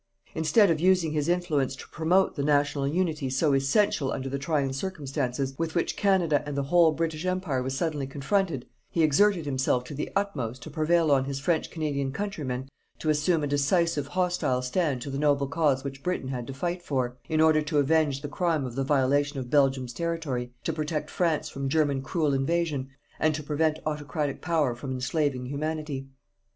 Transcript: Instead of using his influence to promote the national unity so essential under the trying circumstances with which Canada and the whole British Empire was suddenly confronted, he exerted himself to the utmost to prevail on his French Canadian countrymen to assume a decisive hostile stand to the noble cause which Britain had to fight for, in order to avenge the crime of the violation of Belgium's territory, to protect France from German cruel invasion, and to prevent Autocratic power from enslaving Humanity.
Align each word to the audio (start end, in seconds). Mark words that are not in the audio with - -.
Instead 0.33 0.71
of 0.71 0.79
using 0.79 1.11
his 1.11 1.29
influence 1.29 1.75
to 1.75 1.87
promote 1.89 2.35
the 2.35 2.41
national 2.41 2.87
unity 2.87 3.29
so 3.29 3.53
essential 3.53 4.11
under 4.11 4.29
the 4.29 4.39
trying 4.39 4.73
circumstances 4.73 5.53
with 5.59 5.75
which 5.75 5.95
Canada 5.95 6.41
and 6.47 6.57
the 6.57 6.63
whole 6.63 6.91
British 6.91 7.23
Empire 7.23 7.61
was 7.61 7.77
suddenly 7.77 8.07
confronted, 8.07 8.65
he 8.89 9.03
exerted 9.03 9.45
himself 9.45 9.83
to 9.83 9.93
the 9.93 10.09
utmost 10.15 10.63
to 10.63 10.71
prevail 10.71 11.11
on 11.11 11.25
his 11.25 11.39
French 11.39 11.69
Canadian 11.69 12.11
countrymen 12.11 12.67
to 12.97 13.11
assume 13.11 13.43
a 13.43 13.47
decisive 13.47 14.07
hostile 14.07 14.63
stand 14.63 15.03
to 15.03 15.11
the 15.11 15.19
noble 15.19 15.45
cause 15.45 15.83
which 15.83 16.01
Britain 16.01 16.29
had 16.29 16.47
to 16.47 16.53
fight 16.55 16.81
for, 16.81 17.15
in 17.29 17.39
order 17.39 17.61
to 17.61 17.77
avenge 17.77 18.23
the 18.23 18.27
crime 18.27 18.65
of 18.65 18.73
the 18.73 18.83
violation 18.83 19.37
of 19.37 19.51
Belgium's 19.51 19.93
territory, 19.93 20.51
to 20.63 20.73
protect 20.73 21.11
France 21.11 21.47
from 21.47 21.69
German 21.69 22.01
cruel 22.01 22.33
invasion, 22.33 22.89
and 23.19 23.35
to 23.35 23.43
prevent 23.43 23.77
Autocratic 23.85 24.41
power 24.41 24.73
from 24.73 24.91
enslaving 24.93 25.45
Humanity. 25.45 26.07